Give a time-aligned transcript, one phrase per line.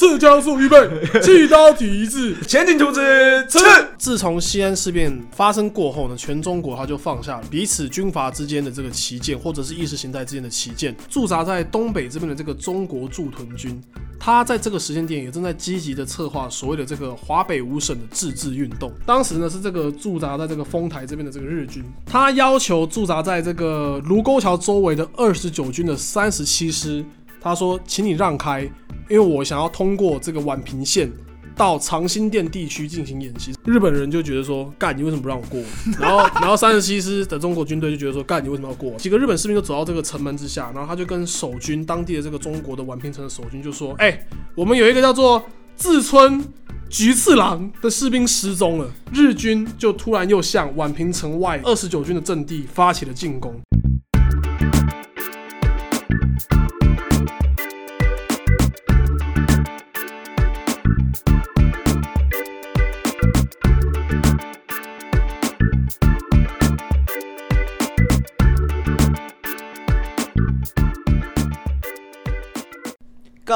[0.00, 0.78] 自加速预备，
[1.20, 3.58] 气刀体一致，前进图纸刺。
[3.98, 13.78] 自从西安事变发生过后呢，全中国他就放下了彼此军阀之间的这个旗舰，或者是意识形态之间的旗舰，驻扎在东北这边的这个中国驻屯军，
[14.18, 18.90] 他在这个时间点也正在积极的策划所谓的这个华北五省的自治运动。
[19.04, 27.04] 当时呢是这个驻扎在这个丰台这边的这个日军，他要求驻扎在这个卢沟桥周围的二十九军的三十七师，
[27.40, 28.62] 他说，请你让开，
[29.08, 31.10] 因为我想要通过这个宛平线。
[31.56, 35.60] 到长兴店地区进行演习，日本人就觉得说，干你为什么不让我过？
[36.00, 38.94] 然后，然后三十七师的中国军队就觉得说，干你为什么要过？
[38.94, 45.44] 几个日本士兵就走到这个城门之下，然后他就跟守军当地的这个中国的宛平城的守军就说，哎，我们有一个叫做
[45.76, 46.42] 自村
[46.88, 48.90] 菊次郎的士兵失踪了。
[49.12, 53.54] 日军就突然又向宛平城外二十九军的阵地发起了进攻。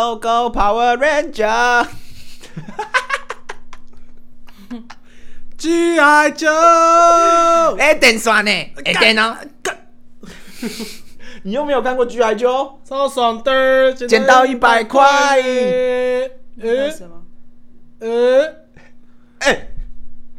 [0.04, 1.40] Go Go Power Ranger！G.I.
[6.32, 8.50] Joe，哎，电酸呢？
[8.84, 9.34] 哎，电哦！
[11.44, 12.34] 你又没有看过 G.I.
[12.36, 12.72] Joe？
[12.86, 15.40] 超爽的，捡到一百块。
[15.40, 17.22] 呃，什么？
[18.00, 18.56] 呃，
[19.38, 19.68] 哎，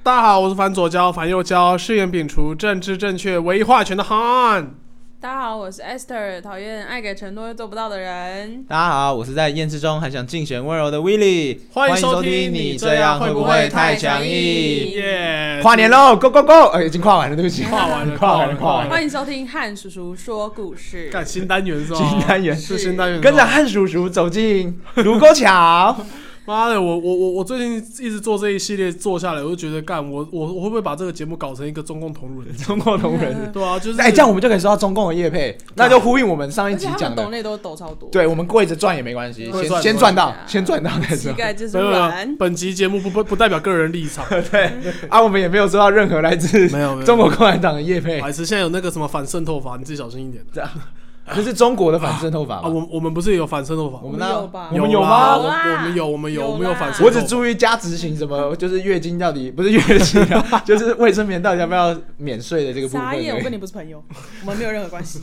[0.03, 4.75] 大家好，我是反左交、反右交，誓言摒除政治正确、唯一话权的汉。
[5.25, 8.63] 大家好，我是 Esther，讨厌爱给承诺又做不到的人。
[8.65, 11.57] 大家好，我是在厌世中还想竞选温柔的 Willy。
[11.71, 14.29] 欢迎收收听，你这样会不会太强硬？
[14.91, 15.59] 耶！
[15.63, 16.67] 跨年喽，Go Go Go！
[16.75, 18.91] 哎，已经跨完了，对不起，跨完了，跨完了，跨完了。
[18.91, 21.09] 欢迎收听汉叔叔说故事。
[21.11, 21.97] 干新单元是吧？
[21.97, 25.97] 新单元是新单元，跟着汉叔叔走进卢沟桥。
[26.45, 32.55] 妈的，我我我我最近一直做这一系列做下来，我就觉得干我我我会不会把这个节目搞成一个中共同路人？
[32.57, 33.51] 中共同人。
[33.51, 37.27] 对啊，就是哎，这样我们就可以收到中共的业配，那就呼应我们上一集讲的。
[37.29, 41.15] 内都抖超多，对，我们跪着赚也没关系，先先赚到先赚到再说。
[41.15, 42.37] 膝盖就是没有没有软。
[42.37, 44.23] 本集节目不不不代表个人立场。
[44.51, 44.71] 对
[45.09, 50.43] 啊，我们也没有收到任何来自没有没有中国共产党的业配，还是，现在有那个什么反渗透法，你自己小心一点。
[50.53, 50.69] 这样
[51.33, 52.69] 这是中国的反渗透法啊，吗？
[52.69, 53.99] 我我们不是有反渗透法？
[54.03, 55.37] 我们那有吧我们有有吗？
[55.37, 57.05] 我有啦我们有，我们有，有啦我们有反渗透法。
[57.05, 63.17] 我只注意加执行什么， 就是月经到底不是月经啊， 就是卫生棉到底要不要免税的这个部分而已。
[63.17, 64.03] 傻眼，我跟你不是朋友，
[64.41, 65.19] 我们没有任何关系。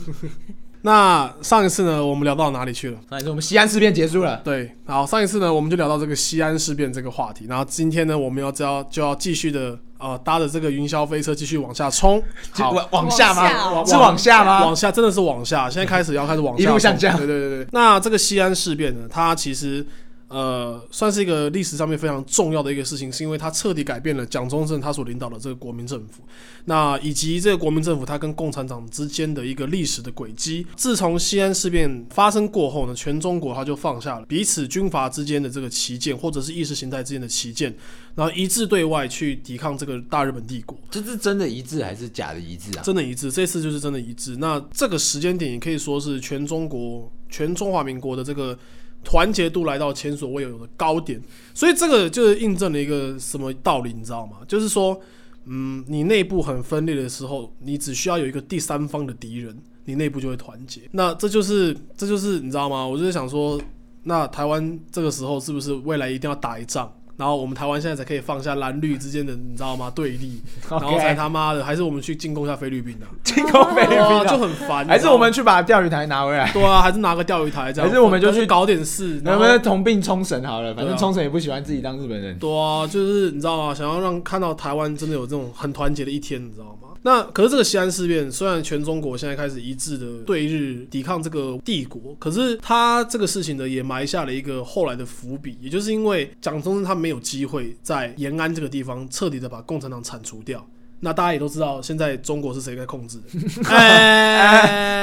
[0.85, 2.97] 那上一次呢，我们聊到哪里去了？
[3.09, 12.21] 上一次我们西安事变结束了，对，好，上一次呢，我们就聊到这个西安事变这个话题，然后今天呢，我们要就要就要继续的呃，搭着这个云霄飞车继续往下冲。
[12.51, 13.49] 好，往往下吗？
[13.53, 14.75] 哦是往下吗往？
[14.75, 17.67] 下真的是往下，现在开始要开始往下一路下对对对对。
[17.71, 19.85] 那这个西安事变呢，它其实
[20.33, 26.23] 呃算是一个历史上面非常重要的一个事情，是因为它彻底改变了蒋中正他所领导的这个国民政府，
[26.65, 30.65] 那以及这个国民政府它跟共产党之间的一个历史的轨迹。
[30.75, 37.71] 自从西安事变发生过后呢，全中国它就放下了彼此军阀之间的这个旗舰，或者是意识形态之间的旗舰，
[38.15, 40.75] 然后一致对外去抵抗这个大日本帝国。
[40.89, 42.81] 这是真的一致还是假的一致啊？
[42.81, 44.35] 真的一致，这次就是真的一致。
[44.37, 48.57] 那这个时间点也可以说是全中国、全中华民国的这个
[49.03, 51.21] 团结度来到前所未有的高点，
[51.53, 54.37] 所以这个就是印证了一个什么道理，你知道吗？
[54.47, 54.99] 就是说，
[55.45, 60.81] 嗯，你内部很分裂的时候，你只需要有一个第三方的敌人，你内部就会团结。
[60.91, 62.87] 那这就是，这就是你知道吗？
[62.87, 63.61] 我就是想说，
[64.03, 66.91] 那台湾这个时候是不是未来一定要打一仗？
[67.15, 69.91] 然后我们台湾现在才可以放下蓝绿之间的，你知道吗？
[69.93, 73.05] 对立，然后才他妈的，还是我们去进攻一下菲律宾啊？
[73.23, 74.85] 进攻菲律宾，啊 就很烦。
[74.87, 76.51] 还是我们去把钓鱼台拿回来？
[76.51, 80.73] 对啊，还是拿个钓鱼台这样，还是我们就去搞点事，能不能同病冲绳好了？
[80.73, 82.37] 反正冲绳也不喜欢自己当日本人。
[82.39, 83.75] 对啊，就是你知道吗？
[83.75, 86.89] 想要让看到台湾真的有这种很团结的一天，你知道吗？
[87.05, 100.65] 那可是这个西安事变，虽然全中国现在开始一致的对日抵抗这个帝国，可是他这个事情呢，也埋下了一个后来的伏笔，也就是因为蒋中正他没有机会在延安这个地方彻底的把共产党铲除掉。
[101.01, 103.23] 那大家也都知道，现在中国是谁在控制的？
[103.69, 104.95] 哎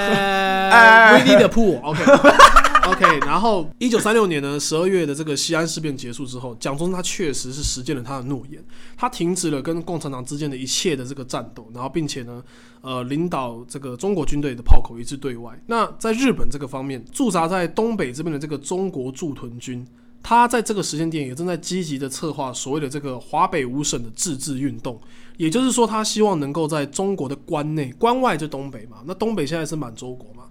[1.12, 2.69] ，We need a pool，OK。
[2.90, 8.62] OK， 然后一九三六年呢，十二月的这个西安事变结束之后，蒋中他确实是实践了他的诺言，
[8.96, 12.42] 他停止了跟共产党之间的一切的这个战斗，然后并且呢，
[12.81, 15.56] 呃，领导这个中国军队的炮口一致对外。
[15.66, 19.87] 那在日本这个方面，驻扎在东北这边的这个中国驻屯军，
[20.20, 25.00] 他在这个时间点也正在积极的策划所谓的这个华北五省的自治运动，
[25.37, 30.42] 也就是说，他希望能够在中国的关内、关外就东北嘛，那东北现在是满洲国嘛。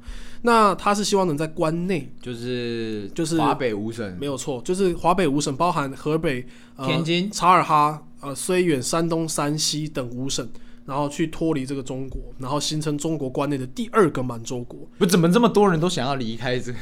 [0.41, 6.45] 那他是希望能在关内，就是就是华北五省没有错，就是华北五省，包含河北、
[6.77, 10.47] 呃、天津察尔哈、呃绥远、山东、山西等五省，
[10.85, 14.79] 然后去脱离这个中国，然后形成中国关内的第二个满洲国。
[14.97, 16.77] 不怎么这么多人都想要离开这个？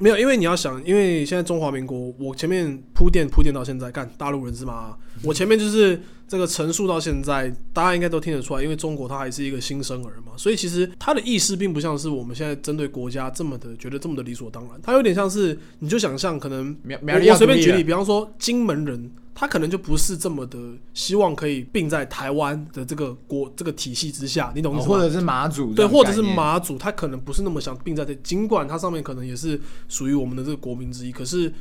[0.00, 4.96] 没有，因为你要想，因为现在中华民国，我前面铺垫铺垫到现在，干大陆人是吗？
[5.22, 20.58] 我前面就是这个陈述到现在，大家应该都听得出来，因为中国它还是一个新生儿嘛，所以其实它的意识并不像是我们现在针对国家这么的觉得这么的理所当然，它有点像是你就想象可能苗苗栗要我我随便举例，比方说金门人，他可能就不是这么的
[20.92, 24.94] 希望可以并在台湾的这个国这个体系之下，你懂意思吗？
[24.94, 31.52] 哦或者是马祖对，或者是马祖，他可能不是那么想并在这，尽管它上面可能也是属于我们的这个国民之一，可是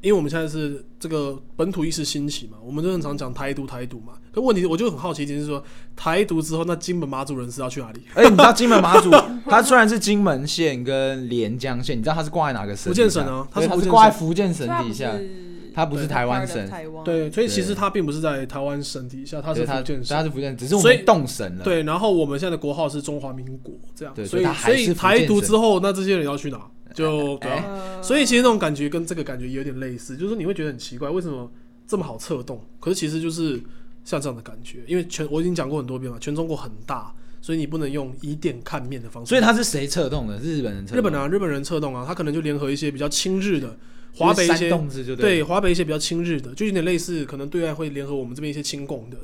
[0.00, 4.14] 因为我们现在是这个本土意识兴起嘛，我们就很常讲台独台独嘛。
[4.32, 5.62] 可问题我就很好奇一点是说，
[5.94, 8.00] 台独之后，那金门马祖人是要去哪里？
[8.14, 9.10] 而且你知道金门马祖，
[9.46, 12.90] 它虽然是金门县跟连江县，你知道它是挂在哪个省？
[12.90, 15.28] 福建省啊它，是挂在福建省底下，是
[15.74, 20.16] 它不是台湾省，台湾对，所以其实对它并不是在台湾省底下，他是福建省。
[20.16, 21.64] 它是福建，只是我所以们动省了。
[21.64, 26.60] 对，然后我们现在的国号是中华民国，这样，所以所以台独之后，那这些人要去哪？
[26.92, 31.48] 就 对啊、呃所以其实那种感觉跟这个感觉有点类似，就是你会觉得很奇怪，为什么
[31.86, 32.60] 这么好策动？
[32.80, 33.60] 可是其实就是
[34.04, 39.28] 像这样的感觉，因为全我已经讲过很多遍了，全中国很大，所以你不能用以点看面的方式。
[39.28, 40.40] 所以他是谁策动的？
[40.42, 40.98] 是日本人策动。
[40.98, 43.76] 日本啊，日本人策动啊，他可能就联合一些比较亲日的
[44.14, 45.42] 华北一些对对。
[45.42, 49.16] 华北一些比较亲日的，就有点类似，可能对外会联合我们这边一些亲共的。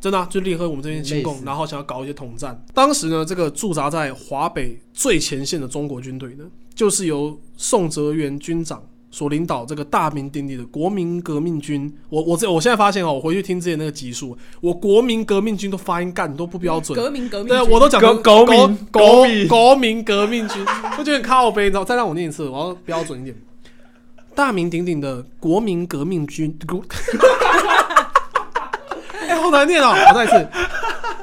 [0.00, 2.60] 真的、啊、就联合我们这边亲共，然后想要搞一些统战。
[2.74, 6.44] 当时呢，这个驻扎在华北最前线的中国军队呢，
[6.74, 11.88] 就是由宋哲元军长所领导这个大名鼎鼎的国民革命军。
[12.08, 16.98] 我我这我现在发现哦，我回去听之前那个集数，我国民革命军都发音干都不标准。
[16.98, 20.64] 革命革命对啊，我都讲成革革命国民国民革命军，
[20.98, 21.84] 我觉得很靠背，你知道？
[21.84, 23.36] 再让我念一次，我要标准一点。
[24.34, 26.82] 大名鼎鼎的国民革命军，国
[29.28, 29.90] 哎、好难念哦！
[29.90, 30.48] 我再一次，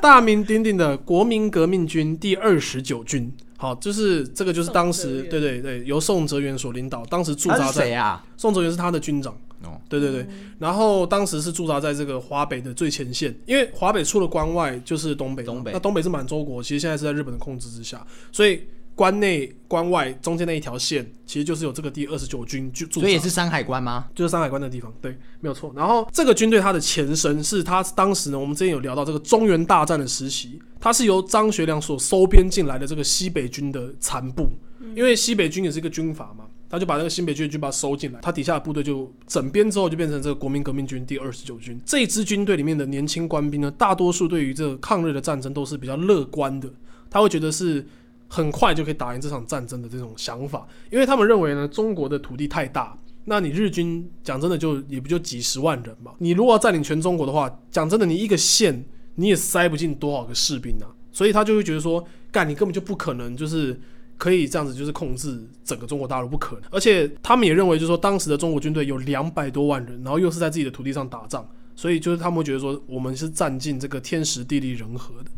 [0.01, 3.31] 大名鼎鼎的国民革命军第二十九军。
[3.57, 8.23] 好，就是这个，就是当时对对对，由宋哲元所领导，当时驻扎在谁啊？
[8.37, 9.35] 宋哲元是他的军长。
[9.63, 10.25] 哦，对对对，
[10.57, 18.01] 然后当时是驻扎在这个华北的最前线，因为华北出了关外就是东北嘛，东北那东北是满洲国，其实现在是在日本的控制之下，
[18.31, 18.63] 所以
[18.99, 24.09] 关内、关外中间那一条线，其实就是有这个第二十九军驻驻扎，所以也是山海关吗？
[24.13, 25.71] 就是山海关的地方，对，没有错。
[25.73, 34.49] 然后这个军队它的前身是它当时呢，我们之前有聊到这个中原大战的时期，它是由张学良所收编进来的这个西北军的残部，
[34.93, 41.79] 因为西北军也是一个军阀嘛，他就把那个新北军的军阀收进来，他底下的部队就整编之后就变成这个国民革命军第二十九军。
[41.85, 46.69] 这一支军队里面的年轻官兵呢，大多数对于这个抗日的战争都是比较乐观的，
[47.09, 47.87] 他会觉得是
[48.29, 52.97] 很快就可以打赢这场战争的这种想法，因为他们认为呢，中国的土地太大。
[53.25, 58.85] 那你日军讲真的就也不就几十万人嘛，你如果要占领全中国的话，讲真的，你一个县
[59.15, 63.79] 你也塞不进多少个士兵啊，所以他就会觉得说，干你根本就不可能就是
[64.17, 66.63] 可以这样子就是控制整个中国大陆，不可能。
[66.71, 75.29] 而且他们也认为，就是说当时的中国军队有两百多万人，然后又是在自己的土地上打仗，所以就是他们会觉得说，我们是占尽这个天时地利人和的。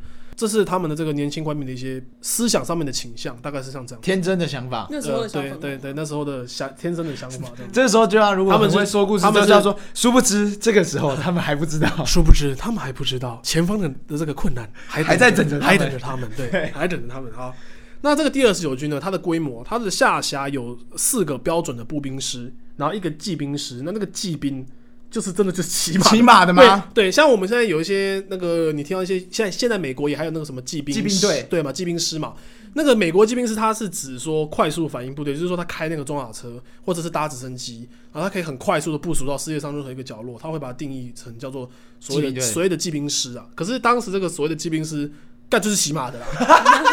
[0.41, 4.01] 这是他们的这个年轻官兵的一些思想上面的倾向，大概是像这样。
[4.01, 4.87] 天真的想法。
[4.89, 11.87] 那时候对对对，那时候的想天真的想法，这时候就要如果他们会说故事，他们就要说，殊不知这个时候他们还不知道。
[12.07, 17.31] 殊不知，他们还不知道前方的的这个困难还还在等着他们还等着他们，对，还等着他们。
[17.31, 17.55] 好，
[18.01, 23.83] 那这个第二十九军呢，它的规模，它的下辖有四个标准的步兵师，然后一个骑兵师。
[23.83, 24.65] 那那个骑兵
[25.11, 26.85] 就是真的就是骑马的，骑马的吗？
[26.93, 32.33] 对，对，像我们现在有一些那个，你听到一些现在现在美国也还有那个什么骑兵骑兵队对嘛，骑兵师嘛。
[32.73, 43.45] 那个美国骑兵师，他是指说快速反应部队，就是说他开那个装甲车或者是搭直升机，然后他可以很快速的部署到世界上任何一个角落，他会把它定义成叫做所谓的所谓的骑兵师啊。
[43.55, 45.11] 可是当时这个所谓的骑兵师，
[45.49, 46.25] 干就是骑马的啦，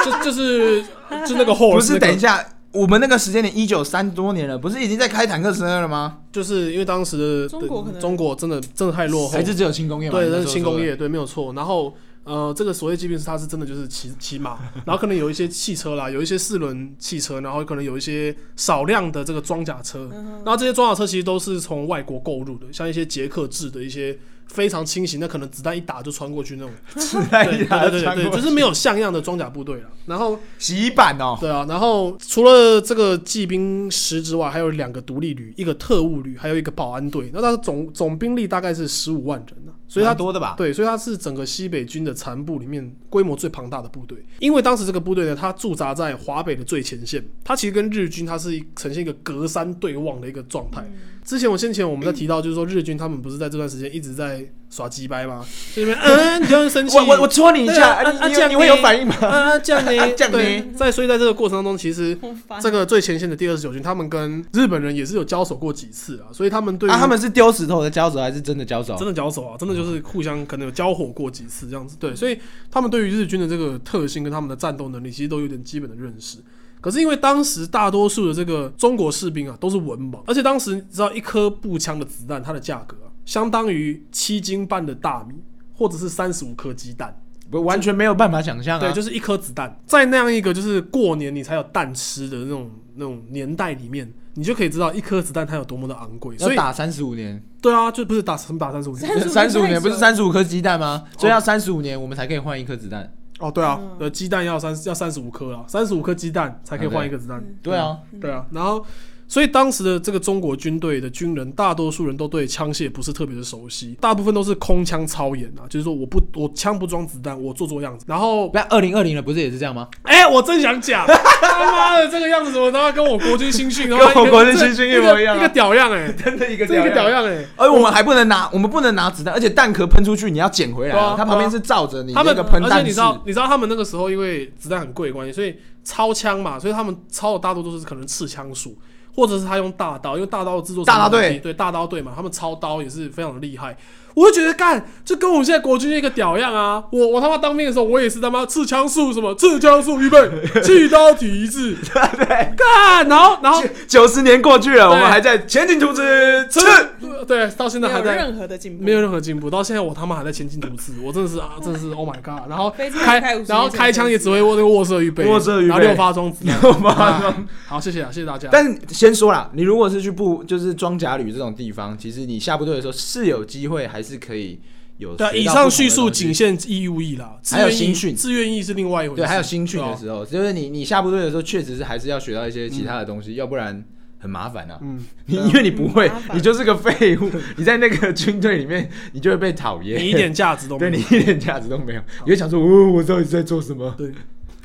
[0.04, 0.82] 就 就是
[1.24, 6.18] 就那个 horse，不是，等一下，我们那个时间点一九三多年了，不是已经在开坦克车了吗？
[6.30, 10.18] 就是因为当时的中国可能中国真的真的太落后还，是只有轻工业嘛？
[10.18, 10.44] 对，是。
[10.44, 11.52] 轻工业，对，没有错。
[11.54, 11.94] 然后
[12.24, 20.10] 呃，这个所谓骑兵是它是真的就是骑 骑马，然后可能有一些汽车啦，有一些四轮汽车，然后可能有一些少量的这个装甲车，
[20.44, 24.18] 然后这些装甲车其实都是从外国购入的，像一些捷克制的一些
[24.48, 29.88] 非常轻型，那可能子弹一打就穿过去那种，是在对一打对对对对，穿过就是没有像样的装甲部队了。
[30.06, 37.30] 然后洗衣板哦，对啊，然后除了这个骑兵师之外，还有两个独立旅，一个特务旅，还有一个保安队。
[37.32, 40.54] 那它的总总兵力大概是十五万人呢、所以它多的吧？
[40.56, 44.18] 对，所以它是整个西北军的残部里面规模最庞大的部队。
[44.38, 50.84] 因为当时这个部队呢，它驻扎在华北的最前线，它其实跟日军它是呈现一个隔山对望的一个状态。
[51.24, 55.44] 之前我先前我们在提到，就是说日军他们不是在这段时间一直在耍鸡掰吗？
[55.74, 59.14] 这边嗯，你就很生气，我 我我戳你一下，啊这样你你会有反应吗？
[59.20, 62.16] 啊这样呢这样呢对，在所以在这个过程当中，其实
[62.62, 68.96] 这个最前线的第二十九军，他们跟日本人也是有交手过几次啊，所以他们对啊，他们是丢石头的交手，还是真的交手？
[68.96, 71.96] 真的交手啊，真的就是互相可能有交火过几次这样子。
[71.98, 72.36] 对，所以
[72.70, 76.38] 他们对于日军的这个特性跟他们的战斗能力，其实都有点基本的认识。
[76.80, 85.34] 可是因为当时大多数的这个中国士兵啊都是文盲，而且当时你知道一颗步枪的子弹它的价格啊，相当于七斤半的大米，
[85.74, 87.20] 或者是三十五颗鸡蛋。
[87.50, 88.80] 不完全没有办法想象啊。
[88.80, 96.36] 对，就是一颗子弹，在那样一个就是过年你才有蛋吃的那种那种年代里面，你就可以知道一颗子弹它有多么的昂贵。
[96.38, 101.04] 所以要打三十五年，对啊，就不是打什么打三十五年35三十五年不是三十五颗鸡蛋吗？
[101.16, 103.12] 所以要三十五年我们才可以换一颗子弹。
[103.38, 107.40] 哦，对啊嗯，呃，鸡蛋要三要三十五颗啊，三十五颗鸡蛋才可以换一个子弹。
[107.62, 108.84] 对啊，对啊，然后
[109.28, 118.06] 所以当时的这个中国军队的军人，大多数人都对枪械不是特别的熟悉，大部分都是空枪操演啊，就是说我不我枪不装子弹，我做做样子。
[118.08, 119.86] 然后，那，二零二零了，不是也是这样吗？
[120.02, 130.94] 哎、我真想讲，他妈的这个样子怎么他妈跟我国军新训，跟我国军新训一模一样啊一个屌样哎、 真的一个这个屌样哎、而我们还不能拿，我们不能拿子弹，而且弹壳喷出去，你要捡回来。
[131.16, 132.96] 它旁边是罩着你他们那个喷弹而且你知。
[132.96, 135.54] 道，你知道他们那个时候因为子弹很贵的关系，所以
[135.84, 138.76] 超枪嘛，所以他们超的大多都是可能刺枪术，
[139.18, 143.76] 或者是他用大刀，因为大刀的制作大刀队对大刀队嘛，他们操刀也是非常的厉害。
[144.18, 146.82] 我就觉得干，就跟我们现在国军一个屌样啊！
[146.90, 150.18] 我我他妈当兵的时候，我也是他妈刺枪术什么刺枪术预备，
[150.64, 158.12] 气刀体一致，对，干，然后然后九十年过去了，我们还在前进图纸刺刺。，对，到现在还在。
[158.12, 162.48] 没有任何的进步，没有任何进步，到现在我他妈还在前进图刺，我真的是啊，真的是 Oh my God！
[162.48, 165.68] 然后开开50，然后开枪也只会握那个握射预备，握射预备。
[165.68, 168.48] 然后六发装子弹，六发装啊好，谢谢啊，谢谢大家。
[168.50, 174.60] 但是先说啦，你如果是去部就是装甲旅这种地方，其实你下部队的时候是有机会，还是可以
[174.96, 179.20] 有对啊，以上叙述仅限义务役啦，自还有新训自愿役是另外一回事。
[179.20, 183.84] 对，还有新训的时候，就是你你下部队的时候，确实是还是要学到一些其他的东西，要不然
[184.18, 184.78] 很麻烦啊。
[184.82, 191.06] 嗯， 你因为你不会你就是个废物，你在那个军队里面，你就会被讨厌，你一点价值都 没有对有。
[191.10, 193.94] 你一点价值都没有，你会想说，哦，我到底在做什么？
[193.96, 194.10] 对，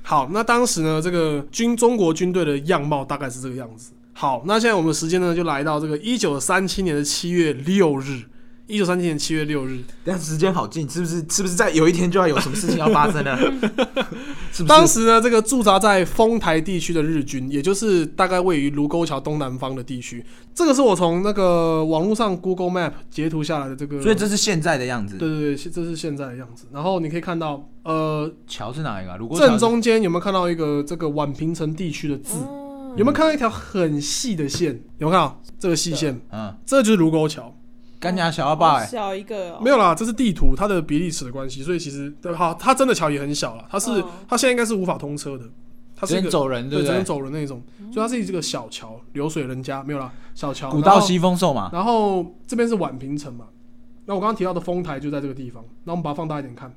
[0.01, 3.91] 好，那当时呢，这个军中国军队的样貌大概是这个样子。
[4.13, 8.23] 好，那现在我们的时间呢，就来到这个一九三七年的七月六日。
[8.65, 11.17] 一九三七年七月六日，但时间好近，是不是？
[11.29, 13.37] 是不是在有一天就要有什么事情要发生了？
[14.53, 14.65] 是不是？
[14.65, 24.01] 当时呢，这个驻扎在丰台地区的日军，也就是大概位于卢沟桥东南方的地区，这个是我从那个网络上 Google Map 截图下来的这个。
[24.01, 25.17] 所以这是现在的样子。
[25.17, 26.65] 对对对，这是现在的样子。
[26.71, 29.17] 然后你可以看到，呃，桥是哪一个啊？
[29.17, 32.37] 如果桥正中间有没有看到一个这个宛平城地区的字？
[32.37, 32.59] 哦
[32.95, 34.79] 有没有看到一条很细的线？
[34.99, 36.21] 有没有看到这个细线？
[36.31, 37.51] 嗯，这就是卢沟桥。
[38.03, 44.09] 干家小要爸好哎，小一个哦，没有啦，这是地图它的比例尺的关系，所以其实对好，它真的桥也很小了，它是、哦。
[44.27, 45.45] 它现在应该是无法通车的，
[45.95, 46.87] 它是一个只能走人，对对，不对？
[46.87, 47.05] 只能？
[47.05, 50.69] 走人那种，所以它是一个小桥，流水人家没有啦，小桥。
[50.69, 53.45] 古道西风瘦嘛，然后这边是宛平城嘛，
[54.05, 56.73] 那我刚刚提到的丰台就在这个地方，那我们把它放大一点看，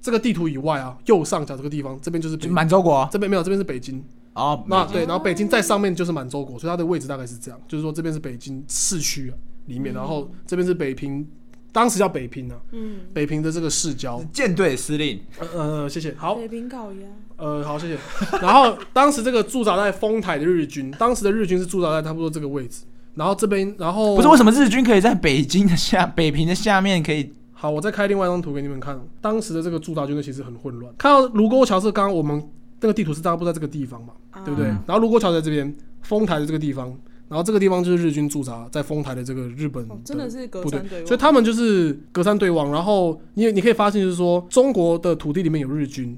[0.00, 4.02] 这个地图以外啊，右上角这个地方，这边就是满洲国这边没有，这边是北京。
[4.32, 4.64] 哦。
[4.66, 9.32] 那对，然后北京在上面就是满洲国，所以它的位置大概是这样，就是说这边是北京市区、啊、
[9.66, 11.26] 里面，然后这边是北平，
[11.72, 14.22] 当时叫北平啊，嗯，北平的这个市郊。
[14.32, 17.98] 舰队司令，呃呃，谢谢，好，北平烤鸭，呃，好，谢谢。
[18.40, 27.32] 然后当时这个驻扎在丰台的日军，当时的日军是驻扎在差不多这个位置，然后这边，然后不是为什么日军可以在北京的下北平的下面可以？
[27.52, 29.00] 好，我再开另外一张图给你们看。
[29.22, 30.92] 当时的这个驻扎军队其实很混乱。
[30.98, 32.42] 看到卢沟桥是刚刚我们
[32.80, 34.12] 那个地图是大概不在这个地方嘛，
[34.44, 34.68] 对不对？
[34.68, 36.94] 嗯然后卢沟桥在这边，丰台的这个地方，
[37.34, 42.70] 然后这个地方就是日军驻扎在丰台的这个日本哦，真的是隔部队山对望，所以他们就是隔山对望。
[42.70, 46.16] 然后你你可以发现，就是说中国的土地里面有日军，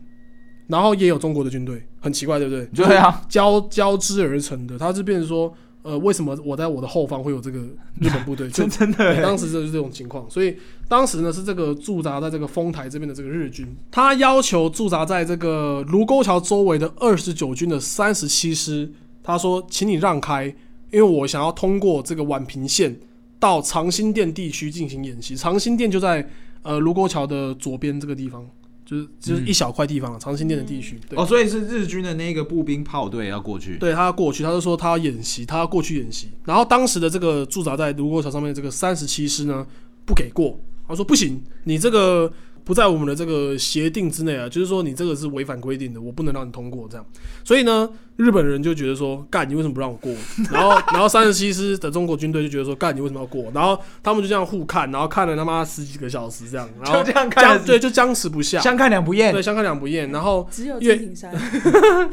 [0.67, 2.67] 然后也有中国的军队，很奇怪，对不对？
[2.75, 7.61] 对啊，交交织而成的，它是变成说，呃，为什么我在我的后方会有这个
[7.99, 8.47] 日本部队？
[8.53, 10.55] 就真真的，欸当时就是这种情况，所以
[10.87, 18.93] 当时呢是这个驻扎在这个丰台这边的这个日军，他要求驻扎在这个卢沟桥周围的二十九军的三十七师，
[19.23, 20.55] 他说，请你让开，
[20.97, 22.99] 因为我想要通过这个宛平线
[23.39, 25.37] 到长兴店地区进行演习。
[25.37, 26.27] 长兴店就在
[26.63, 28.49] 呃卢沟桥的左边这个地方，
[28.83, 30.99] 就是就是一小块地方啊，长兴店的地区。
[31.07, 33.77] 对哦，所以是日军的那个步兵炮队要过去。
[33.77, 36.29] 对他要过去，他就说他要演习，他要过去演习。
[36.47, 39.67] 然后当时的这个驻扎在卢沟桥上面的这个三十七师呢，
[40.07, 42.33] 不给过，他说不行，你这个
[42.67, 47.07] 不在我们的这个协定之内啊，就是说你这个是违反规定的，我不能让你通过这样。
[47.45, 50.13] 所以呢，日本人就觉得说，干你为什么不让我过？
[50.51, 53.53] 然后， 然后三十七师的中国军队就觉得说，干你为什么要过？
[53.55, 59.41] 然后他们就这样互看，然后看了他妈十几个小时这样，然后就这样看对，就僵持不下，相看两不厌对，。
[59.41, 60.11] 相看两不厌。
[60.11, 61.33] 然后，只有越金挺山，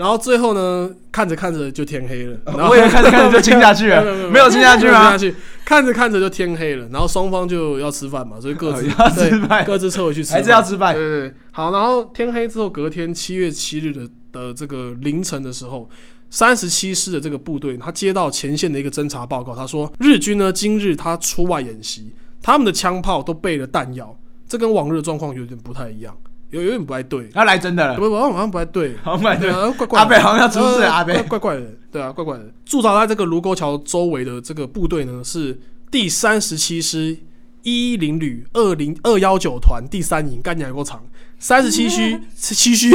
[0.00, 4.02] 然后最后呢，看着看着就天黑了，然后我也看着看着就亲下去了，
[4.32, 4.92] 没有亲下去吗？
[4.92, 5.18] 没有。
[5.18, 8.88] 亲下去，看着看着就天黑了，然后双方就要吃饭嘛，所以各自、
[9.66, 10.94] 各自撤回去吃，还是要吃饭。
[10.94, 15.86] 对对对，好，然后天黑之后，隔天七月七日的的这个凌晨的时候，
[16.30, 26.16] 三十七师的这个部队，他接到前线的一个侦察报告，他说日军呢今日他出外演习，他们的枪炮都备了弹药，这跟往日的状况有点不太一样，
[26.50, 28.96] 有有点不太对，要来真的了，不不，好像不太对。
[29.02, 29.56] 好买对的。
[29.56, 30.00] 啊，怪怪。
[30.00, 32.44] 阿北好像要出事阿北怪怪怪的，对啊，怪怪的。
[32.64, 35.58] 驻扎在这个卢沟桥周围的这个部队呢，是
[35.90, 37.16] 第三十七师
[37.62, 41.02] 一零旅二零二幺九团第三营，干你还够长。
[41.38, 42.90] 三十七虚七虚，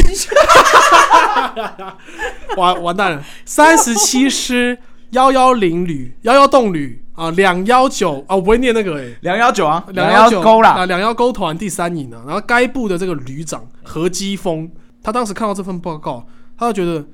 [2.57, 3.23] 完完蛋了。
[3.45, 4.77] 三十七师
[5.11, 14.69] 幺幺零旅幺幺洞旅啊，两幺九啊，我不会念那个诶、两幺九啊，两幺九勾啦，啊，两幺勾团第三营啊，然后该部的这个旅长何基峰，
[15.01, 16.25] 他当时看到这份报告，
[16.57, 17.05] 他就觉得，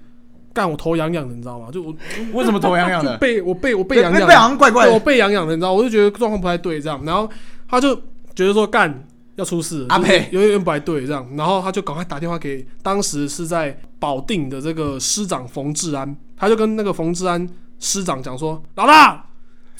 [0.53, 1.67] 干我头痒痒的，你知道吗？
[1.71, 1.93] 就我
[2.33, 3.15] 为什么头痒痒的？
[3.17, 4.91] 背我背我背背痒痒的，背好像怪怪的。
[4.91, 5.05] 我的。
[5.05, 7.29] 背痒痒的，你知道，我就觉得状况不太对，这样，然后
[7.69, 7.95] 他就
[8.33, 10.27] 觉得说干要出事阿佩。
[10.31, 17.47] 有点不太对这样，然后他就赶快打电话给当时是在保定的这个师长冯志安，他就跟那个冯志安
[17.79, 19.23] 师长讲说，老大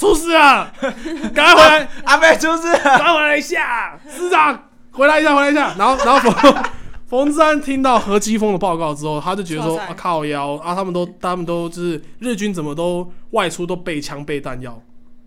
[0.08, 0.74] 出事了，
[1.32, 1.88] 赶快回来。
[2.06, 5.76] 阿妹出事了，赶回来一下，师长，回来一下，回来一下。
[5.78, 6.64] 然后，然后冯
[7.06, 14.82] 冯志安听到何基峰的报告之后，他就觉得说哇塞啊靠腰啊，他们都他们都就是日军怎么都外出都备枪备弹药，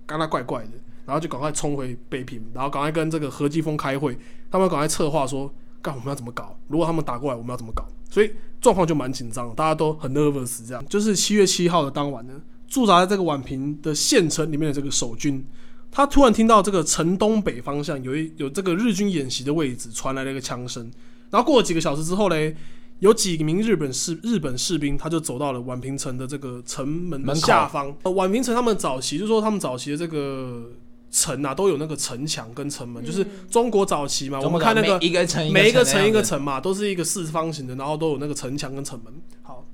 [0.07, 0.71] 刚他怪怪的，
[1.07, 4.19] 然后就赶快冲回北平，然后赶快跟这个何基峰开会，
[4.51, 5.49] 他们赶快策划说，
[5.81, 6.57] 干我们要怎么搞？
[6.67, 7.87] 如果他们打过来，我们要怎么搞？
[8.11, 10.85] 所以状况就蛮紧张的，大家都很 nervous 这样。
[10.89, 12.33] 就是七月七号的当晚呢，
[12.69, 15.45] 驻扎在这个宛平的县城里面的这个守军，
[15.91, 20.91] 他突然听到这个城东北方向有一有这个日军演习的位置传来了一个枪声，
[21.31, 22.57] 然后过了几个小时之后嘞，
[22.99, 27.95] 有几名日本士日本士兵他就走到了宛平城的这个城门的下方。
[28.03, 30.71] 呃宛平城他们早期就是说他们早期的这个
[31.11, 39.13] 城啊都有那个城墙跟城门，就是中国早期嘛，我们看那个每一个城每一个城嘛，都是一个四方形的，然后都有那个城墙跟城门。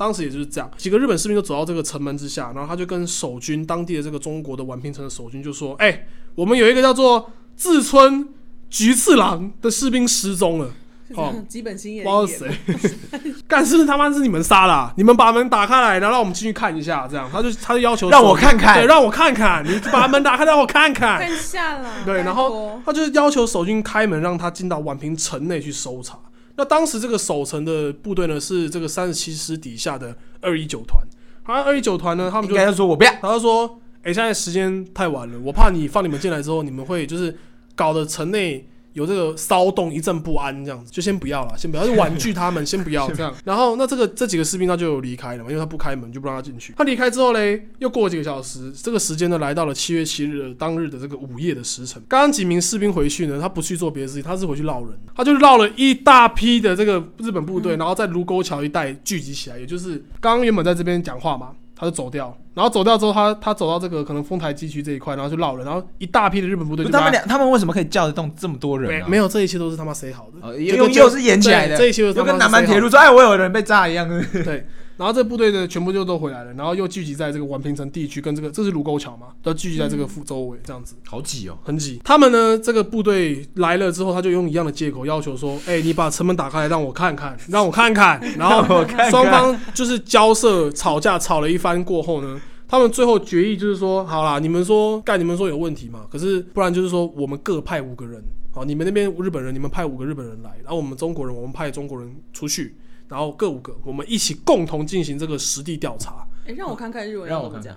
[0.01, 8.27] 好，当时也就是这样，几个日本士兵就走到这个城门之下，然后他就跟守军当地的这个中国的宛平城的守军就说：“哎、我们有一个叫做志村
[8.71, 10.71] 菊次郎的士兵失踪了。
[11.17, 21.91] ”哦基本心不也知道是谁，干是不是他妈是你们杀的啊、你们把门打开来，然后让我们进去看一下，这样他就他就要求让我看看对，让我看看，你把门打开让我看看， 看下了。
[22.07, 26.17] 对，然后他就是要求守军开门，让他进到宛平城内去搜查。
[26.61, 31.03] 那当时这个守城的部队呢，是这个三十七师底下的二一九团。
[31.43, 37.35] 他二一九团呢，他们就应该就说我不要，他就说：“哎、现在时间太晚了，我怕你放你们进来之后，你们会就是
[37.75, 43.35] 搞得城内有这个骚动，一阵不安，这样子，就先不要了，先不要，就婉拒他们， 先不要这样。
[43.45, 46.75] 然后那这个这几个士兵他就有离开了嘛，因为他不开门就不让他进去。
[46.77, 52.03] 他离开之后嘞，又过了几个小时，这个时间呢来到了七月七日的当日的这个午夜的时辰。
[52.09, 69.09] 刚刚几名士兵回去呢，他不去做别的事情，他是回去绕人，他就绕了一大批的这个日本部队，然后在卢沟桥一带聚集起来，也就是刚刚原本在这边讲话嘛，他就走掉，然后走掉之后，他他走到这个可能丰台地区这一块，然后就绕了，然后一大批的日本部队他们俩，他们为什么可以叫得动这么多人啊？
[69.09, 74.09] 没有这一切都是他妈谁好的，又又是演起来的，对这一切都是他妈又跟南塞好的蛮铁路说，哎，我有人被炸一样。
[74.45, 80.97] 对，然后这部队呢全部就都回来了，然后又聚集在这个宛平城地区，跟这个这是卢沟桥嘛，都聚集在这个附周围这样子。
[81.07, 82.01] 好挤哦，很挤。
[82.05, 96.07] 他们呢，这个部队来了之后，他就用一样的借口要求说：“哎、你把城门打开来，让我看看，让我看看。”然后双方就是交涉、吵架，吵了一番过后呢，他们最后决议就是说：“好啦，你们说干，你们说有问题嘛？
[96.09, 102.77] 可是不然就是说我们各派五个人，好，你们那边日本人，你们派五个日本人来，然后我们中国人，我们派中国人出去。”
[103.09, 106.25] 然后各五个，我们一起共同进行这个实地调查。
[106.47, 107.77] 哎，让我看看日文让我看要怎么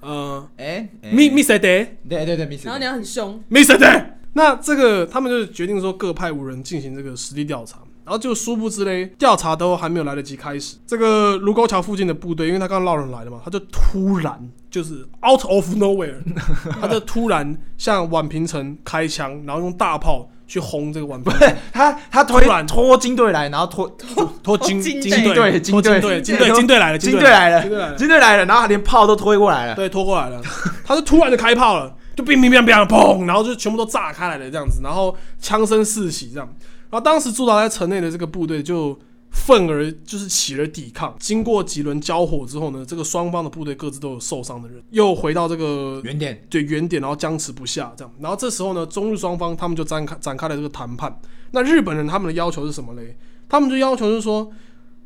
[0.00, 4.06] 讲，呃哎哎，mi mi s a d 对对对，miss，然后你要很凶，，mi s a Day。
[4.32, 16.16] 那这个他们就决定说各派五人进行这个实地调查，然后就殊不知嘞，调查都还没有来得及开始，这个卢沟桥附近的部队，因为他刚闹人来了嘛，他就突然就是 out of nowhere，
[16.82, 23.88] 他就突然向宛平城开枪，然后用大炮去轰这个宛平城，他他推突然拖军队来，然后拖
[24.42, 29.76] 拖军军军队军队军队军队来了，军队来了军队来了，军队来了，然后连炮都推过来了。
[29.76, 30.42] 对，拖过来了，
[30.84, 36.52] 他就突然就开炮了，就乒乒乓乓砰，然后就全部都炸开来了这样子，然后枪声四起这样。
[36.90, 38.98] 然后当时驻扎在城内的这个部队就
[39.30, 41.14] 愤而就是起了抵抗。
[41.20, 48.12] 经过几轮交火之后呢，这个双方的部队各自都有受伤的人，又回到这个原点对原点，然后僵持不下这样。
[48.18, 51.16] 然后这时候呢，中日双方他们就展开展开了这个谈判。
[51.52, 53.16] 那日本人他们的要求是什么嘞？
[53.48, 54.50] 他们就要求就是说，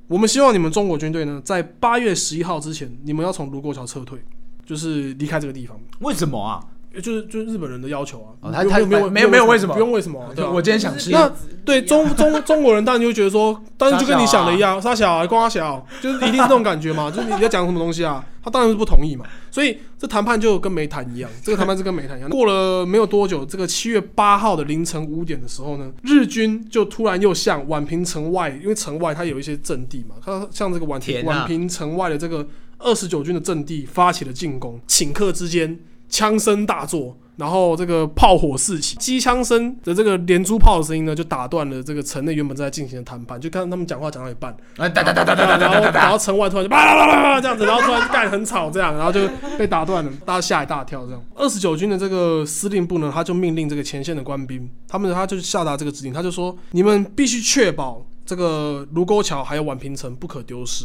[0.07, 4.19] 我们希望你们中国军队呢，在八月十一号之前，你们要从卢沟桥撤退，
[4.65, 5.79] 就是离开这个地方。
[6.01, 6.65] 为什么啊？
[7.01, 9.75] 就是就是日本人的要求啊，哦他他没有没有没有为什么？
[9.75, 10.51] 不用为什么啊，对啊。
[10.51, 11.11] 我今天想吃。
[11.11, 11.31] 那
[11.65, 22.29] 对中中中国人当然就觉得说，当然就跟你想的一啊样，沙小啊，光小，就是一定是这种感觉嘛，就是你在讲什么东西啊，他当然是不同意嘛，所以这谈判就跟没谈一样，这个谈判是跟没谈一样。
[22.29, 32.47] 过了没有多久，这个七月八号的凌晨五点的时候呢，日军就突然又向宛平城外，因为城外它有一些阵地嘛，它像这个宛平宛平城外的这个
[32.79, 35.79] 二十九军的阵地发起了进攻，顷刻之间
[36.15, 37.17] 枪声大作。
[37.37, 43.41] 然后这个炮火四起，机枪声的这个连珠炮的声音呢，就打断了这个城内原本正在进行的谈判。
[43.41, 51.21] 就看他们讲话讲到一半，然后然哒哒哒后城外突然就叭叭叭叭叭这样子，然后突然干很吵这样，然后就被打断了，大家吓一大跳这样。
[51.35, 60.85] 二十九军的这个司令部呢，他就命令这个前线的官兵，他们他就下达这个指令，他就说你们必须确保这个卢沟桥还有宛平城不可丢失，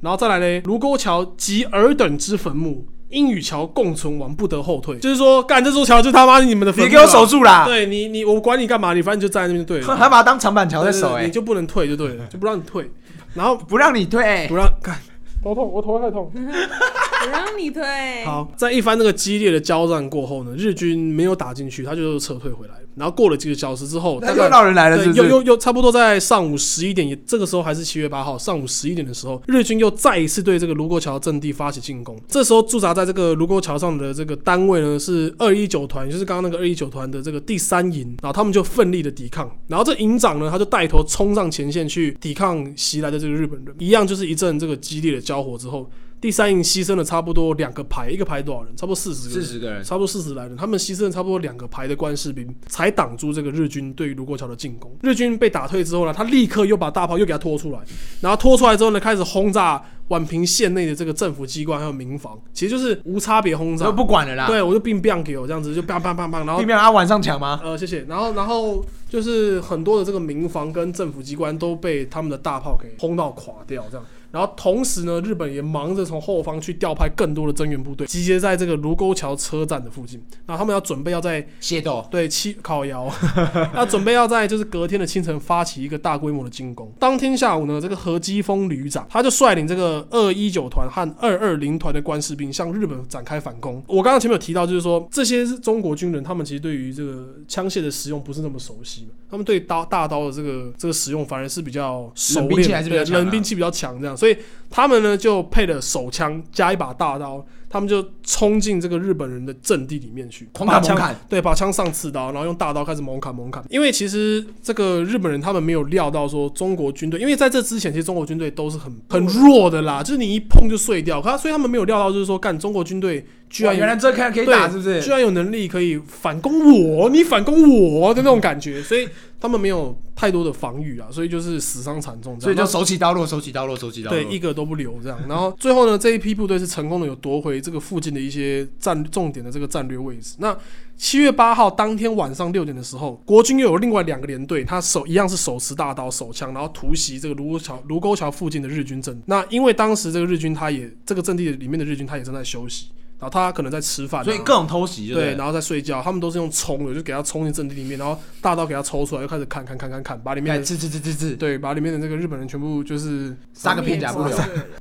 [0.00, 2.86] 然后再来呢，卢沟桥及尔等之坟墓。
[3.10, 4.96] 应与桥共存亡，不得后退。
[4.98, 7.64] 就是说，干这座桥就他妈你们的坟你给我守住啦！
[7.66, 9.96] 对你，你我管你干嘛，你反正就站在那边就对了。
[9.96, 12.90] 还把它当长板桥在守你，就不能退就对了，就不让你退，
[13.34, 14.56] 然后不让你退不。
[14.56, 14.96] 让干。
[15.42, 16.30] 头痛，我头太痛。
[16.32, 18.24] 不让你退。
[18.24, 22.79] 好，在一番那个激烈的交战过后呢，日军没有打进去，他就撤退回来了。
[23.00, 25.18] 然后过了几个小时之后，大那概又闹人来了，是不是？
[25.18, 32.14] 又又又差不多在上午十一点，也这个时候还是七月八号上午十一点的时候，日军又再一次对这个卢沟桥阵地发起进攻。
[32.28, 39.50] 这时候驻扎在这个卢沟桥上的这个单位呢是二一九团，也就是刚刚那个二一九团的这个第三营，然后他们就奋力的抵抗。
[39.66, 45.90] 然后这营长呢，他就带头冲上前线去抵抗袭来的这个日本人，一样就是一阵这个激烈的交火之后。
[46.20, 48.76] 第三营牺牲了差不多两个排，一个排多少人？
[48.76, 49.42] 差不多四十个人。
[49.42, 54.94] 四十个人，差不多四十来人，他们牺牲了差不多两个排的官士兵，才挡住这个日军对于卢沟桥的进攻。
[55.02, 57.78] 日军被打退之后呢，他立刻又把大炮又给他拖出来，
[58.20, 63.92] 然后拖出来之后呢，开始轰炸宛平县内的这个政府机关还有民房，其实就是无差别轰炸就。
[63.92, 64.46] 不管了啦。
[64.46, 67.58] 对，我就并并给我这样子，就砰砰砰砰，然后避免他晚上抢吗？
[67.64, 68.04] 呃，谢谢。
[68.08, 74.04] 然后，然后就是很多的这个民房跟政府机关都被他们的大炮给轰到垮掉，这样。
[74.30, 80.22] 然后同时呢，日本也忙着从后方去调派更多的增援部队，集结在这个卢沟桥车站的附近。
[80.46, 83.12] 然后他们要准备要在械斗，对七烤窑，
[83.74, 86.92] 要准备要在就是隔天的清晨发起一个大规模的进攻。
[86.98, 93.82] 当天下午呢，这个何基峰旅长他就率领这个二一九团和二二零团的官士兵向日本展开反攻。
[93.86, 104.36] 我刚刚前面有提到，就是说这些是中国军人，他们其实对于这个枪械的使用不是那么熟悉嘛，他们对刀大刀的这个这个使用反而是比较熟冷兵器还是比较冷兵器比较强这样，所以
[104.68, 107.44] 他们呢就配了手枪加一把大刀。
[107.72, 113.64] 他们就冲进这个日本人的阵地里面去，狂把枪砍猛砍，对，把枪上刺刀，然后用大刀开始猛砍猛砍。
[113.70, 121.22] 因为其实这个日本人他们没有料到说中国军队，因为在这之前其实中国军队都是很很弱的啦，就是你一碰就碎掉。
[121.22, 125.02] 可他所以他们没有料到就是说，干中国军队居然原来这可以可以打，是不是？
[125.02, 127.68] 居然有能力可以反攻我， 你反攻
[128.00, 129.08] 我的那种感觉，所以
[129.40, 132.40] 他们没有太多的防御啊，所以就是死伤惨重。
[132.40, 134.22] 所以就手起刀落，手起刀落，手起刀落。
[134.22, 135.18] 对，一个都不留这样。
[135.28, 140.36] 然后最后呢，这一批部队是成功的有夺回这个附近的一些战重点的这个战略位置。
[140.38, 140.56] 那
[140.96, 149.20] 七月八号当天晚上六点的时候，国军又有另外两个连队，他手一样是手持大刀、手枪，然后突袭这个卢沟桥卢沟桥附近的日军阵。
[149.26, 152.88] 那因为当时这个日军他也这个阵地里面的日军他也正在休息，
[153.20, 164.34] 然后他可能在吃饭啊、所以各种偷袭，就对，然后在睡觉，他们都是用冲的，就给他冲进阵地里面，然后大刀给他抽出来，又开始砍砍砍砍砍，把里面的开始刺刺刺刺刺，对，把里面的这个日本人全部就是杀个片甲不留。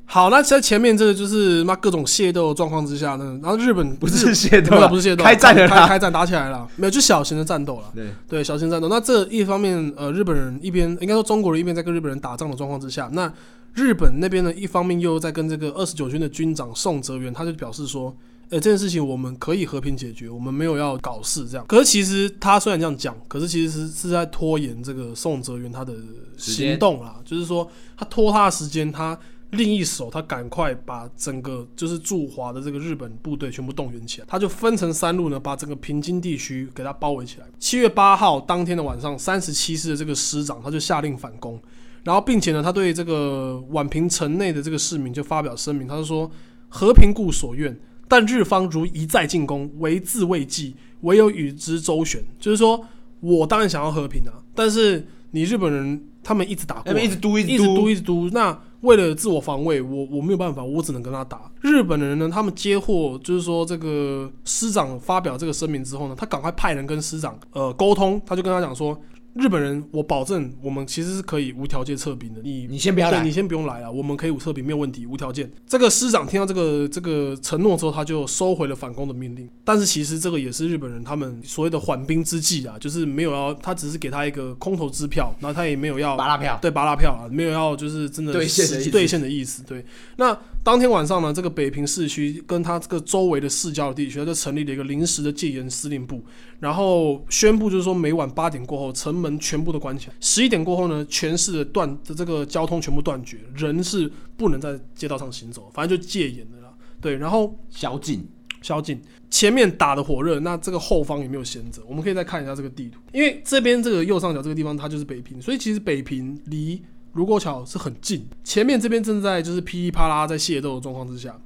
[0.05, 5.81] 好，那在前面这个就是妈各种械斗的状况之下呢，然后日本不是械斗啊，不是械斗，开战了啦。
[5.81, 7.91] 开开战打起来了，没有就小型的战斗了。
[7.93, 8.87] 对，对，小型战斗。
[8.87, 13.29] 那这一方面，呃，日本人一边应该说中国人一边在跟日本人打仗的状况之下，那
[13.73, 18.15] 日本那边呢，一方面又在跟这个二十九军的军长宋哲元，他就表示说。
[18.49, 21.63] 呃，这件事情我们可以和平解决，我们没有要搞事这样。
[21.67, 25.93] 可是其实他虽然这样讲，可是其实是是在拖延这个宋哲元他的
[26.35, 29.15] 行动啦，就是说他拖他的时间，他
[29.51, 37.45] 另一手他赶快把整个就是驻华的这个日本部队全部动员起来，他就分成三路呢，把整个平津地区给他包围起来。
[37.59, 41.61] 七月八号当天的晚上，三十七师的这个师长他就下令反攻，
[42.03, 46.31] 然后并且呢，他对这个宛平城内的这个市民就发表声明，他就说
[46.67, 47.79] 和平故所愿。
[48.09, 52.21] 但日方如一再进攻，唯自未济，唯有与之周旋。
[52.37, 52.85] 就是说
[53.21, 58.29] 我当然想要和平啊，但是你日本人他们一直打过一直嘟一直嘟，直嘟一直嘟。
[58.33, 61.49] 那为了自我防卫，我我没有办法，我只能跟他打。
[61.61, 68.99] 日本人呢，他们接获就是说这个师长发表这个声明之后呢，他赶快派人跟师长呃沟通，他就跟他讲说。
[69.39, 72.41] 日本人，我保证，我们其实是可以无条件撤兵的。
[72.43, 75.49] 你你先不要来你先不用来了，我们可以撤兵，没有问题，无条件。
[75.65, 79.49] 这个师长听到这个这个承诺之后，他就收回了反攻的命令。
[79.63, 89.63] 但是其实这个也是日本人他们所谓的缓兵之计啊，就是没有要，他只是给他一个空头支票，然后他也没有要拔拉票，对拔拉票啊，没有要就是真的兑现兑现的意思。
[89.63, 89.85] 对，
[90.17, 96.21] 那当天晚上呢，这个北平市区跟他这个周围的市郊地区，他就成立了一个临时的戒严司令部，
[96.59, 106.73] 然后宣布就是说每晚八点过后，城门全部都关起来，十一点过后呢，全市的断的这个交通全部断绝，人是不能在街道上行走，反正就戒严的啦。
[107.01, 108.27] 对，然后宵禁，
[108.61, 111.81] 宵禁，前面打的火热，那这个后方有没有闲着？
[111.87, 116.81] 我们可以再看一下这个地图，因为这边这个右上角这个地方它就是北平，所以其实北平离
[117.13, 121.39] 卢沟桥是很近，前面这边正在就是噼里啪啦在械斗的状况之下，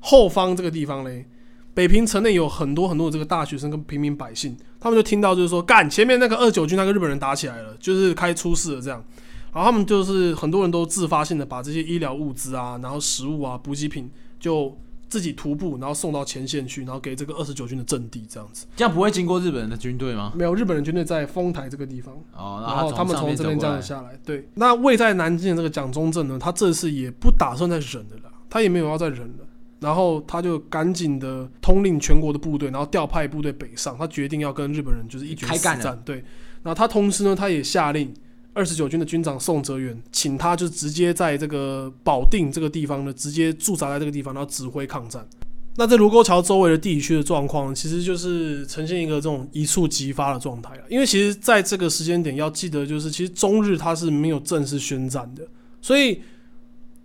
[0.00, 1.26] 后方这个地方嘞，
[1.74, 9.02] 北平城内有很多很多的这个大学生跟平民百姓，他们就听到就是说，干前面那个二九军那个日本人打起来了，就是开出事了这样，
[9.50, 14.76] 然后他们就是很多人都自发性的把这些医疗物资啊，然后食物啊、补给品就
[15.08, 18.66] 自己徒步，然后送到前线去，然后给这个二十九军的阵地这样子。
[18.76, 20.34] 这样不会经过日本人的军队吗？
[20.36, 24.10] 没有日本人军队在丰台这个地方，哦，然后他们从这边这样下，下来。
[24.22, 29.46] 对，那位在南京的这个蒋中正呢，他这次也不打算再忍了啦，他也没有要再忍了。
[29.84, 36.02] 然后他就赶紧的通令全国的部队，然后调派部队北上，他决定要跟日本人就是一决死战。
[36.06, 36.16] 对，
[36.62, 38.10] 然后他同时呢，他也下令
[38.54, 45.28] 二十九军的军长宋哲元，请他就直接在这个保定这个地方呢，直接驻扎在这个地方，然后指挥抗战。
[45.76, 50.82] 那在卢沟桥周围的地区的状况，其实就是呈现一个这种一触即发的状态了。
[50.88, 55.42] 因为其实在这个时间点，要记得就是，其实中日它是没有正式宣战的，
[55.82, 56.22] 所以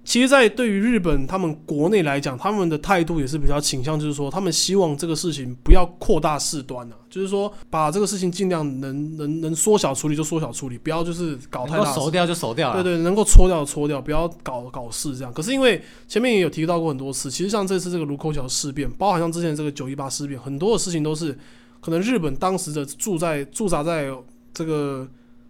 [0.09, 12.81] 其实，在对于日本他们国内来讲，他们的态度也是比较倾向，就是说，他们希望这个事情不要扩大事端啊，就是说，把这个事情尽量能能能缩小处理就缩小处理，不要就是搞太大熟掉就熟掉了。
[12.81, 15.31] 对对，能够搓掉的搓掉，不要搞搞事这样。
[15.31, 21.37] 可是因为前面也有提到过很多次，其实像这次这个卢沟桥事变，包含像之前这个九一八事变，很多的事情都是
[21.79, 24.11] 可能日本当时的驻在驻扎在
[24.55, 25.07] 这个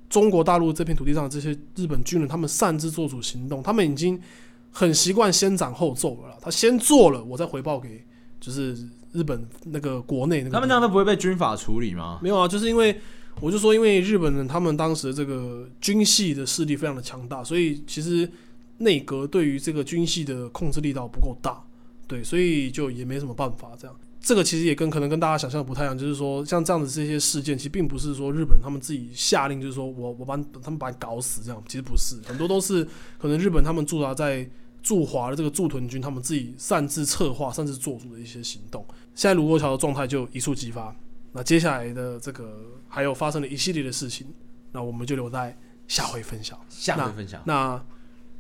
[0.10, 4.20] 中国大陆这片土地上的这些日本军人，他们擅自做主行动，他们已经
[4.72, 6.38] 很习惯先斩后奏了啦。
[6.42, 8.04] 他先做了，我再回报给
[8.40, 8.74] 就是
[9.12, 12.20] 日本那个国内那个他们这样都不会被军法处理吗？
[12.22, 13.00] 没有啊，就是因为
[13.42, 18.30] 我就说，因为日本人他们当时的这个军系的势力非常的强大，所以其实
[18.78, 21.62] 内阁对于这个军系的控制力道不够大，
[22.08, 23.96] 对，所以就也没什么办法这样。
[24.30, 32.88] 这个其实也跟可能跟大家想象的不太一样，就是说像这样的这些事件，其实并不是说日本人他们自己下令，就是说我我把他们把你搞死这样，其实不是，很多都是
[33.18, 34.48] 可能日本他们驻扎在
[34.84, 38.86] 驻华的这个驻屯军，他们自己擅自策划、擅自做出的一些行动。
[39.16, 40.96] 现在卢沟桥的状态就一触即发，
[41.32, 42.56] 那接下来的这个
[42.88, 44.28] 还有发生了一系列的事情，
[44.72, 46.56] 那我们就留在下回分享。
[46.70, 47.42] 下回分享。
[47.48, 47.84] 那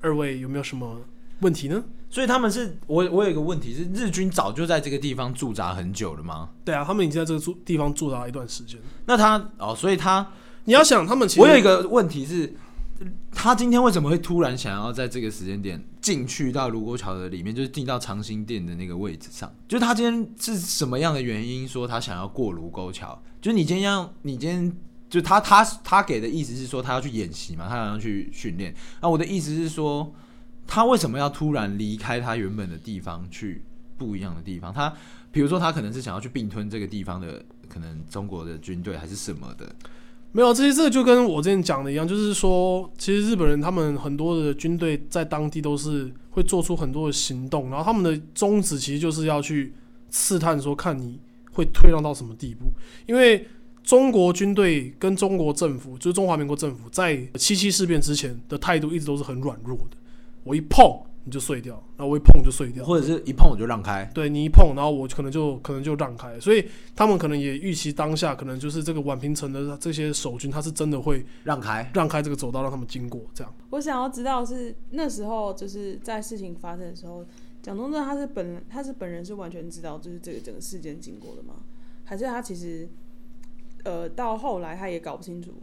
[0.01, 1.01] 二位有没有什么
[1.39, 1.83] 问题呢？
[2.09, 6.49] 所以他们是我我有一个问题是，日军早就在这个地方驻扎很久了吗？
[6.65, 8.79] 对啊，他们已经在这个住地方驻扎了一段时间。
[9.05, 10.27] 那他哦，所以他
[10.65, 12.53] 你要想，他们其实我有一个问题是，
[13.31, 19.51] 他今天为什么会突然想要在这个时间点进去到卢沟桥的里面，就是进到长兴店的那个位置上？
[19.67, 23.21] 就是他今天是什么样的原因说他想要过卢沟桥？
[23.41, 24.75] 就是你今天要，你今天
[25.09, 28.73] 就他他他给的意思是说他要去演习嘛，他想要去训练。
[29.01, 30.11] 那我的意思是说，
[30.69, 33.63] 他为什么要突然离开他原本的地方去
[33.97, 34.71] 不一样的地方？
[34.71, 34.93] 他
[35.31, 39.67] 比如说他可能是想要去并吞这个地方的可能中国的军队还是什么的。
[40.31, 49.73] 没有，这些这就跟我之前讲的一样，就是说，其实日本人他们很多的军队在当地都是会做出很多的行动，然后他们的宗旨其实就是要去
[50.07, 51.19] 刺探，说看你
[51.51, 52.71] 会退让到什么地步。
[53.07, 53.47] 因为
[53.81, 59.97] 中国军队跟中国政府，就是中华民国政府，在七七事变之前的态度一直都是很软弱的。
[60.49, 64.03] 我一碰你就碎掉，然后我一碰就碎掉，或者是一碰我就让开。
[64.15, 73.53] 对你一碰，然后我可能就可能就让开，所以他们可能也预期当下可能就是这个宛平城的这些守军，他是真的会让开，让开这个走道让他们经过，这样。
[73.69, 77.23] 我想要知道是那时候就是在事情发生的时候，
[77.61, 81.55] 蒋中正他是本他是本人是完全知道就是这个整个事件经过的吗？
[82.05, 82.89] 还是他其实
[83.83, 85.53] 呃到后来他也搞不清楚？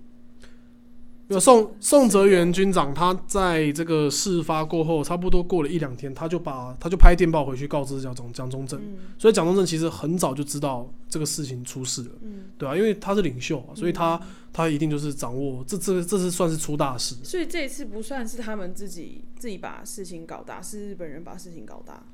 [1.29, 8.97] 有宋宋哲元军长，他在这个事发过后，差不多过了一两天，他就把他就拍电报回去告知蒋中蒋中正，嗯。
[9.19, 14.21] 所以蒋中正其实很早就知道这个事情出事了，嗯，对啊，因为他是领袖啊，所以他
[14.53, 22.05] 他一定就是掌握这这这是算是出大事，所以这一次不算是他们自己自己把事情搞大，是日本人把事情搞大，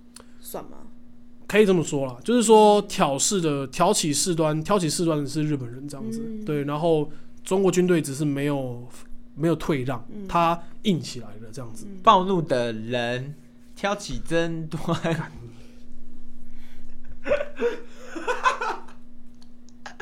[0.40, 0.78] 算吗？
[1.46, 6.42] 可以这么说啦，就是说挑事的挑起事端，挑起事端的是日本人这样子，嗯。
[6.46, 7.10] 对，然后
[7.44, 8.88] 中国军队只是没有
[9.34, 11.86] 没有退让，嗯他硬起来了这样子。
[12.02, 13.34] 暴怒的人
[13.74, 15.32] 挑起争端，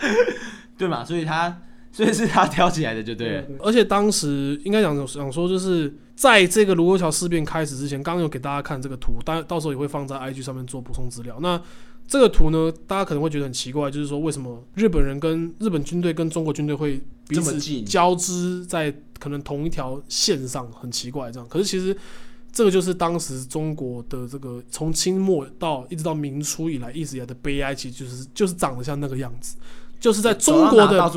[0.76, 1.04] 对嘛？
[1.04, 1.60] 所以他，
[1.92, 3.44] 所以是他挑起来的，就对了。
[3.60, 11.38] 而且当时应该讲想说，就是在这个卢沟桥事变开始之前，刚刚有给大家看这个图，当到时候也会放在 IG 上面做补充资料。
[11.40, 11.60] 那
[12.10, 21.48] 这个图呢，大家可能会觉得很奇怪，就是说为什么日本人跟日本军队跟中国军队会彼此这么交织在可能同一条线上，很奇怪这样。
[21.48, 21.96] 可是其实
[22.50, 29.56] 这个就是当时中国的这个从清末到一直到明初以来一直以来的悲哀，其实就是就是长得像那个样子，
[30.00, 31.08] 就是在中国的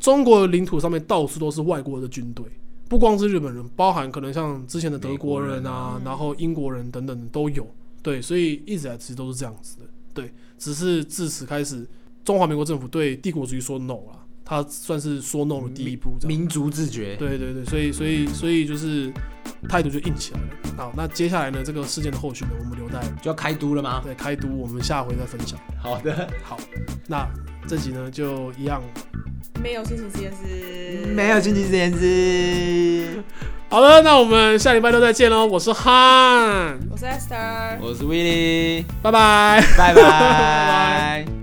[0.00, 2.44] 中国的领土上面到处都是外国的军队，
[2.88, 7.64] 不光是日本人，包含可能像之前的德国人啊，然后英国人等等的都有。
[8.02, 9.84] 对，所以一直以来其实都是这样子的。
[10.20, 11.86] 对，只是自此开始，
[12.22, 14.19] 中华民国政府对帝国主义说 no 了，
[14.50, 16.18] 他算是说 no 的第一步。
[16.24, 17.14] 民族自觉。
[17.14, 19.12] 对对对，所以所以所以就是
[19.68, 20.46] 态度就硬起来了。
[20.76, 24.00] 好，那接下来呢，这个事件的后续呢，我们留待就要开都了吗？
[24.04, 25.56] 对开读，我们下回再分享。
[25.80, 26.58] 好的，好，
[27.06, 27.24] 那
[27.68, 28.82] 这集呢就一样。
[29.62, 33.22] 没有心情实验室，没有经济实验室，
[33.70, 35.46] 好的，那我们下礼拜六再见喽。
[35.46, 37.78] 我是汉，我是 Esther。
[37.80, 39.64] 我是 Willy，拜拜。
[39.78, 41.24] 拜拜。